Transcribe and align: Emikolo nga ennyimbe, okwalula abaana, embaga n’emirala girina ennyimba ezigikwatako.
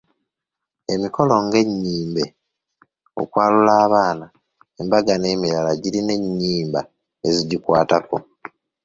Emikolo 0.93 1.35
nga 1.45 1.57
ennyimbe, 1.63 2.23
okwalula 3.21 3.71
abaana, 3.85 4.25
embaga 4.79 5.13
n’emirala 5.17 5.71
girina 5.81 6.13
ennyimba 6.19 6.81
ezigikwatako. 7.27 8.17